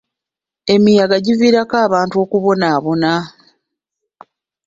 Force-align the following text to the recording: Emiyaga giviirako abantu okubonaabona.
Emiyaga 0.73 1.17
giviirako 1.25 1.75
abantu 1.85 2.15
okubonaabona. 2.23 3.11